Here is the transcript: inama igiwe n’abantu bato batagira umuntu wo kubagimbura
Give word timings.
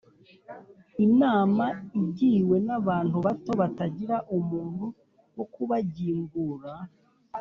inama 1.05 1.65
igiwe 2.01 2.55
n’abantu 2.67 3.17
bato 3.25 3.51
batagira 3.61 4.15
umuntu 4.37 4.85
wo 5.35 5.45
kubagimbura 5.53 6.73